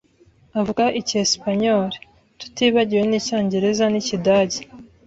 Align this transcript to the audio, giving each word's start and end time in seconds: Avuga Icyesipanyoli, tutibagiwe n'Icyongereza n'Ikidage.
Avuga 0.59 0.83
Icyesipanyoli, 0.99 1.97
tutibagiwe 2.39 3.03
n'Icyongereza 3.07 3.85
n'Ikidage. 3.89 4.59